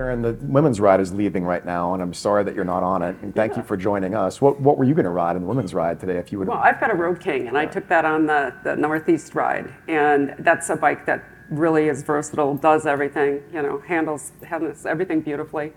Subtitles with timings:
[0.00, 3.02] Karen, the women's ride is leaving right now, and I'm sorry that you're not on
[3.02, 3.16] it.
[3.20, 4.40] And thank you for joining us.
[4.40, 6.48] What, what were you going to ride in the women's ride today if you would
[6.48, 6.56] Well.
[6.56, 10.34] I've got a Road King, and I took that on the, the Northeast ride, and
[10.38, 15.74] that's a bike that really is versatile, does everything, you know, handles, handles everything beautifully.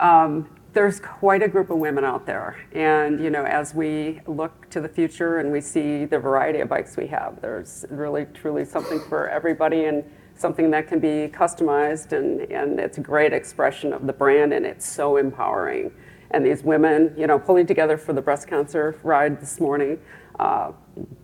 [0.00, 4.68] Um, there's quite a group of women out there, and you know, as we look
[4.70, 8.64] to the future and we see the variety of bikes we have, there's really truly
[8.64, 10.02] something for everybody, and
[10.36, 14.66] something that can be customized, and, and it's a great expression of the brand, and
[14.66, 15.92] it's so empowering.
[16.30, 19.98] And these women, you know, pulling together for the breast cancer ride this morning,
[20.40, 20.72] uh,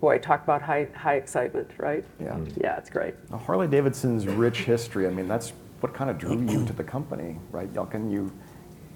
[0.01, 2.05] boy, talk about high, high excitement, right?
[2.21, 2.39] Yeah.
[2.61, 3.15] Yeah, it's great.
[3.30, 6.85] Now, Harley Davidson's rich history, I mean, that's what kind of drew you to the
[6.85, 8.11] company, right, Jochen?
[8.11, 8.30] You,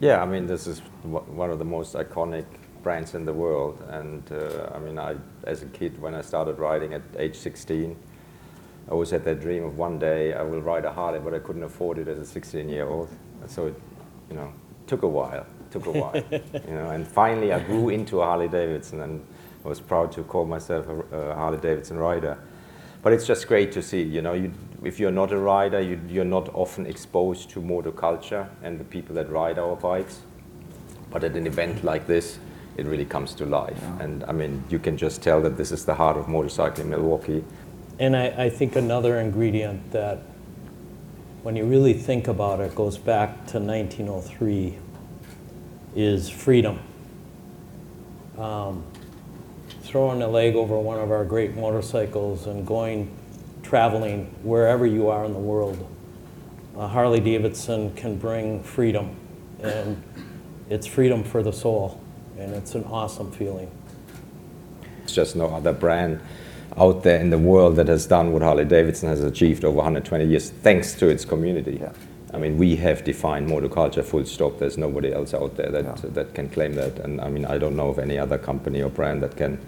[0.00, 2.44] Yeah, I mean, this is w- one of the most iconic
[2.82, 3.82] brands in the world.
[3.88, 7.96] And uh, I mean, I, as a kid, when I started riding at age 16,
[8.88, 11.38] I always had that dream of one day I will ride a Harley, but I
[11.38, 13.08] couldn't afford it as a 16 year old.
[13.46, 13.74] So it,
[14.28, 14.52] you know,
[14.86, 16.16] took a while, took a while.
[16.32, 19.24] you know, and finally I grew into a Harley Davidson and
[19.64, 22.38] I was proud to call myself a, a Harley Davidson rider.
[23.02, 24.52] But it's just great to see, you know, you,
[24.84, 28.84] if you're not a rider, you, you're not often exposed to motor culture and the
[28.84, 30.22] people that ride our bikes.
[31.10, 32.38] But at an event like this,
[32.76, 33.82] it really comes to life.
[34.00, 36.90] And I mean, you can just tell that this is the heart of motorcycling in
[36.90, 37.44] Milwaukee.
[37.98, 40.22] And I, I think another ingredient that,
[41.42, 44.78] when you really think about it, goes back to 1903
[45.94, 46.78] is freedom.
[48.38, 48.84] Um,
[49.82, 53.14] throwing a leg over one of our great motorcycles and going
[53.62, 55.88] traveling wherever you are in the world.
[56.76, 59.14] A Harley Davidson can bring freedom,
[59.60, 60.02] and
[60.70, 62.02] it's freedom for the soul,
[62.38, 63.70] and it's an awesome feeling.
[65.02, 66.20] It's just no other brand
[66.76, 70.24] out there in the world that has done what Harley Davidson has achieved over 120
[70.24, 71.78] years, thanks to its community.
[71.80, 71.92] Yeah.
[72.34, 74.58] I mean, we have defined motor culture full stop.
[74.58, 76.10] There's nobody else out there that, Yeah.
[76.14, 76.98] that can claim that.
[77.00, 79.58] And I mean, I don't know of any other company or brand that can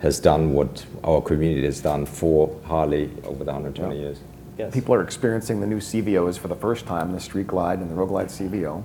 [0.00, 4.00] has done what our community has done for Harley over the 120 Yeah.
[4.02, 4.20] years.
[4.58, 4.72] Yes.
[4.72, 7.94] people are experiencing the new CVOs for the first time, the Street Glide and the
[7.94, 8.84] Road Glide CVO,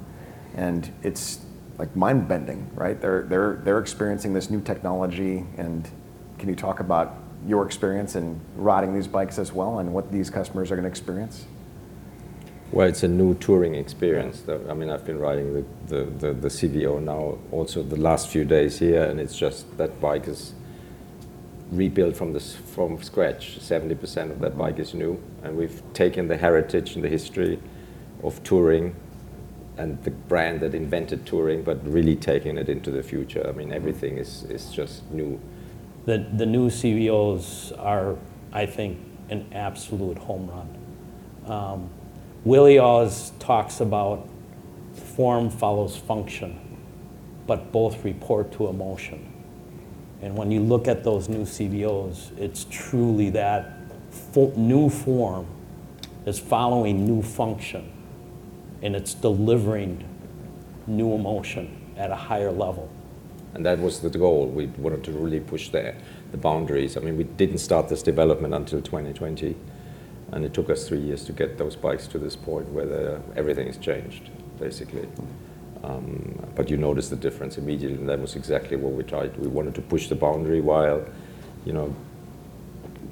[0.55, 1.39] and it's
[1.77, 2.99] like mind bending, right?
[2.99, 5.87] They're, they're, they're experiencing this new technology, and
[6.39, 7.15] can you talk about
[7.47, 10.89] your experience in riding these bikes as well and what these customers are going to
[10.89, 11.45] experience?
[12.71, 14.43] Well, it's a new touring experience.
[14.47, 18.45] I mean, I've been riding the, the, the, the CVO now also the last few
[18.45, 20.53] days here, and it's just that bike is
[21.71, 23.59] rebuilt from, this, from scratch.
[23.59, 27.59] 70% of that bike is new, and we've taken the heritage and the history
[28.23, 28.95] of touring
[29.77, 33.47] and the brand that invented touring, but really taking it into the future.
[33.47, 35.39] I mean, everything is, is just new.
[36.09, 38.17] The, the new CVOs are,
[38.51, 38.97] I think,
[39.29, 40.75] an absolute home run.
[41.45, 41.89] Um,
[42.43, 44.27] Willie always talks about
[44.95, 46.59] form follows function,
[47.45, 49.31] but both report to emotion.
[50.23, 53.71] And when you look at those new CVOs, it's truly that
[54.09, 55.45] fo- new form
[56.25, 57.87] is following new function,
[58.81, 60.03] and it's delivering
[60.87, 62.89] new emotion at a higher level.
[63.53, 64.47] And that was the goal.
[64.47, 65.95] We wanted to really push the,
[66.31, 66.97] the boundaries.
[66.97, 69.55] I mean, we didn't start this development until 2020,
[70.31, 73.67] and it took us three years to get those bikes to this point where everything
[73.67, 75.07] has changed, basically.
[75.83, 79.35] Um, but you notice the difference immediately, and that was exactly what we tried.
[79.37, 81.05] We wanted to push the boundary while,
[81.65, 81.95] you know,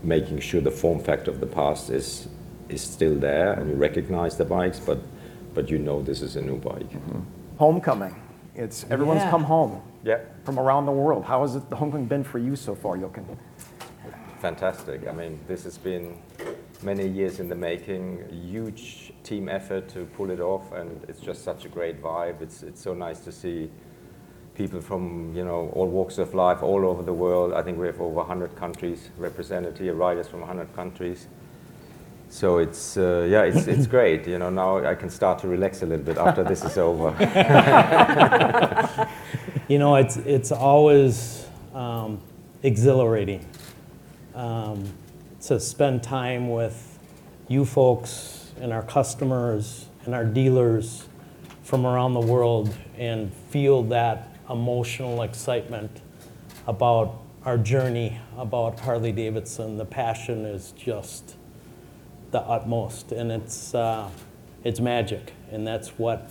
[0.04, 2.28] making sure the form factor of the past is
[2.70, 5.00] is still there, and you recognize the bikes, but
[5.54, 6.92] but you know this is a new bike.
[7.58, 8.16] Homecoming.
[8.58, 9.30] It's everyone's Yeah.
[9.30, 10.20] come home Yeah.
[10.44, 11.26] from around the world.
[11.26, 13.26] How has it, the homecoming been for you so far, Jochen?
[14.40, 15.08] Fantastic.
[15.08, 16.18] I mean, this has been
[16.84, 21.20] many years in the making, a huge team effort to pull it off, and it's
[21.20, 22.42] just such a great vibe.
[22.42, 23.70] It's, it's so nice to see
[24.56, 27.54] people from, you know, all walks of life, all over the world.
[27.54, 31.28] I think we have over 100 countries represented here, riders from 100 countries.
[32.30, 34.28] So it's, uh, yeah, it's, it's great.
[34.28, 37.16] You know, now I can start to relax a little bit after this is over.
[39.70, 42.22] You know, it's, it's always um,
[42.64, 43.46] exhilarating
[44.34, 44.86] um,
[45.42, 46.98] to spend time with
[47.50, 51.10] you folks and our customers and our dealers
[51.64, 56.00] from around the world and feel that emotional excitement
[56.66, 59.76] about our journey, about Harley Davidson.
[59.76, 61.36] The passion is just
[62.32, 64.10] the utmost, and it's, uh,
[64.64, 66.30] it's magic, and that's what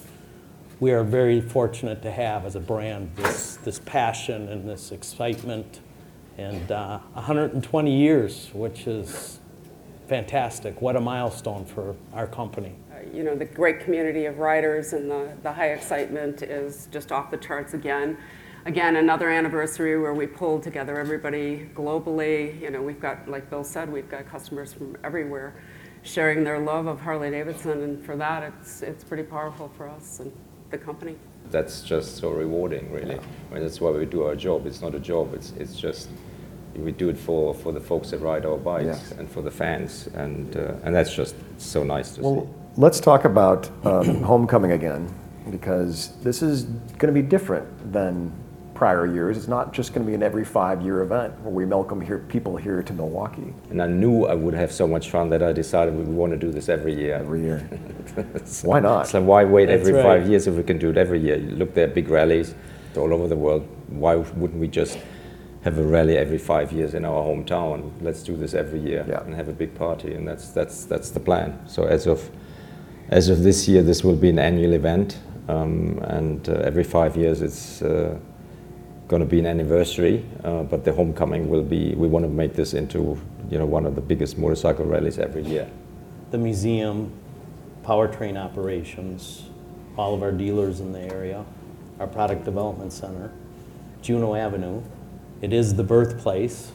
[0.78, 5.80] we are very fortunate to have as a brand this, this passion and this excitement
[6.36, 9.38] and uh, 120 years which is
[10.06, 12.74] fantastic what a milestone for our company
[13.12, 17.30] you know, the great community of riders and the, the high excitement is just off
[17.30, 18.16] the charts again.
[18.64, 22.60] Again, another anniversary where we pulled together everybody globally.
[22.60, 25.54] You know, we've got, like Bill said, we've got customers from everywhere
[26.06, 30.20] sharing their love of Harley Davidson, and for that, it's, it's pretty powerful for us
[30.20, 30.32] and
[30.70, 31.16] the company.
[31.50, 33.16] That's just so rewarding, really.
[33.16, 34.66] I mean, that's why we do our job.
[34.66, 35.34] It's not a job.
[35.34, 36.08] It's it's just
[36.74, 39.12] we do it for, for the folks that ride our bikes Yes.
[39.12, 43.24] and for the fans, and uh, and that's just so nice to Well, let's talk
[43.24, 45.08] about um, homecoming again,
[45.50, 46.64] because this is
[46.98, 48.32] going to be different than
[48.76, 49.38] prior years.
[49.38, 52.56] It's not just going to be an every five-year event where we welcome here people
[52.58, 53.54] here to Milwaukee.
[53.70, 56.38] And I knew I would have so much fun that I decided we want to
[56.38, 57.14] do this every year.
[57.14, 57.66] every year.
[58.34, 59.06] It's- Why not?
[59.06, 60.02] It's like why wait That's every right.
[60.20, 61.36] five years if we can do it every year?
[61.36, 62.54] You look there, are big rallies
[62.96, 63.66] all over the world.
[63.88, 64.98] Why wouldn't we just
[65.62, 67.90] have a rally every five years in our hometown?
[68.02, 69.22] Let's do this every year Yeah.
[69.24, 71.58] and have a big party, and that's that's that's the plan.
[71.66, 72.30] So as of
[73.08, 75.18] as of this year, this will be an annual event,
[75.48, 77.80] um, and uh, every five years it's.
[77.80, 78.18] Uh,
[79.08, 81.94] Going to be an anniversary, uh, but the homecoming will be.
[81.94, 85.44] We want to make this into, you know, one of the biggest motorcycle rallies every
[85.44, 85.70] year.
[86.32, 87.12] The museum,
[87.84, 89.44] powertrain operations,
[89.96, 91.44] all of our dealers in the area,
[92.00, 93.30] our product development center,
[94.02, 94.82] Juneau Avenue.
[95.40, 96.72] It is the birthplace,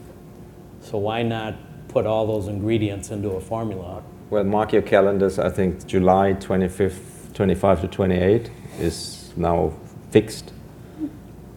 [0.81, 1.55] so why not
[1.89, 4.03] put all those ingredients into a formula?
[4.29, 5.37] Well, mark your calendars.
[5.37, 8.49] I think July 25th, 25 to 28
[8.79, 9.73] is now
[10.11, 10.53] fixed.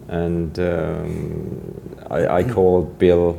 [0.07, 3.33] And um, I, I called Bill,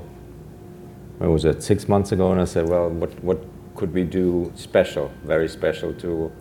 [1.18, 3.40] when was it, six months ago, and I said, well, what, what
[3.74, 6.32] could we do special, very special to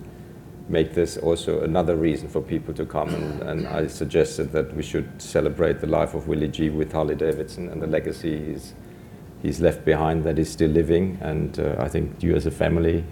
[0.67, 3.13] make this also another reason for people to come?
[3.13, 7.15] And, and I suggested that we should celebrate the life of Willie G with Harley
[7.15, 8.73] Davidson and the legacy he's,
[9.43, 11.19] he's left behind that is still living.
[11.21, 13.03] And uh, I think you as a family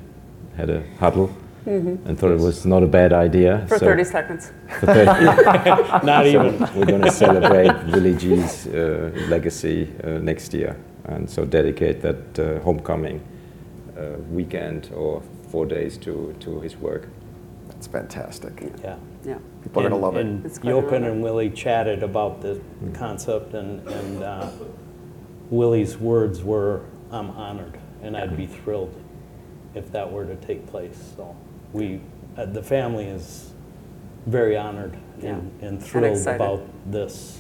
[0.56, 3.58] had a huddle and thought it was not a bad idea.
[3.58, 3.68] Mm-hmm.
[3.68, 4.52] For So- 30 seconds.
[4.80, 6.60] for 30 Not even.
[6.76, 10.76] we're going to celebrate Willie G's uh, legacy uh, next year,
[11.06, 13.22] and so dedicate that uh, homecoming
[13.98, 17.08] uh, weekend or four days to, to his work.
[17.68, 18.54] That's fantastic.
[18.84, 18.98] Yeah.
[19.24, 19.38] Yeah.
[19.64, 20.26] People are going to love it.
[20.26, 22.60] And It's quite an Jochen and Willie chatted about the
[22.94, 24.50] concept, and, and uh,
[25.50, 26.82] Willie's words were,
[27.12, 28.94] "I'm honored, and I'd be thrilled
[29.76, 31.36] if that were to take place." So
[31.74, 32.00] we,
[32.38, 33.52] uh, the family is
[34.26, 36.36] very honored and, and And thrilled excited.
[36.36, 36.62] about
[36.92, 37.40] this.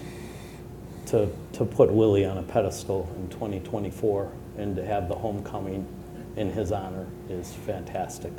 [1.07, 5.85] To to put Willie on a pedestal in 2024 and to have the homecoming
[6.35, 8.31] in his honor is fantastic.